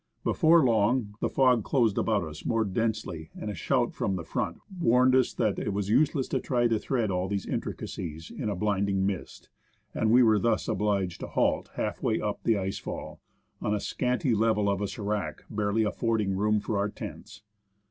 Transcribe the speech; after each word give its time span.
Before 0.23 0.63
long, 0.65 1.13
the 1.19 1.29
fog 1.29 1.63
closed 1.63 1.95
about 1.95 2.23
us 2.23 2.43
more 2.43 2.65
densely, 2.65 3.29
and 3.39 3.51
a 3.51 3.53
shout 3.53 3.93
from 3.93 4.15
the 4.15 4.23
front 4.23 4.57
warned 4.79 5.13
us 5.15 5.31
that 5.35 5.59
it 5.59 5.73
was 5.73 5.91
useless 5.91 6.27
to 6.29 6.39
try 6.39 6.67
to 6.67 6.79
thread 6.79 7.11
all 7.11 7.27
these 7.27 7.45
intricacies 7.45 8.31
in 8.31 8.49
a 8.49 8.55
blinding 8.55 9.05
mist, 9.05 9.49
and 9.93 10.09
we 10.09 10.23
were 10.23 10.39
thus 10.39 10.67
obliged 10.67 11.19
to 11.19 11.27
halt 11.27 11.69
half 11.75 12.01
way 12.01 12.19
up 12.19 12.41
the 12.41 12.57
ice 12.57 12.79
fall, 12.79 13.19
on 13.61 13.73
the 13.73 13.79
scanty 13.79 14.33
level 14.33 14.71
of 14.71 14.81
a 14.81 14.87
sc'rac, 14.87 15.43
barely 15.51 15.83
affording 15.83 16.35
room 16.35 16.59
for 16.59 16.79
our 16.79 16.89
tents. 16.89 17.43